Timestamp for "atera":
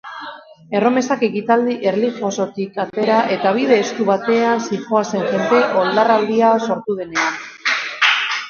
2.85-3.19